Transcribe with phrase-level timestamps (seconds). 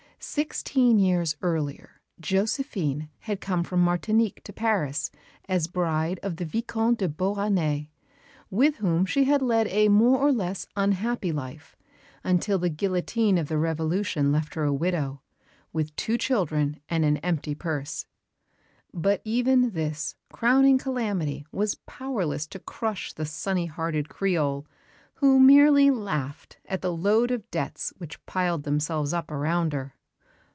[0.23, 5.09] Sixteen years earlier, Josephine had come from Martinique to Paris
[5.49, 7.89] as bride of the Vicomte de Beauharnais,
[8.51, 11.75] with whom she had led a more or less unhappy life,
[12.23, 15.23] until the guillotine of the Revolution left her a widow,
[15.73, 18.05] with two children and an empty purse.
[18.93, 24.67] But even this crowning calamity was powerless to crush the sunny hearted Creole,
[25.15, 29.95] who merely laughed at the load of debts which piled themselves up around her.